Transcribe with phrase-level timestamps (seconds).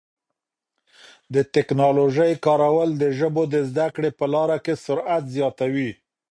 [1.33, 5.91] د ټکنالوژۍ کارول د ژبو د زده کړې په لاره کي سرعت زیاتوي.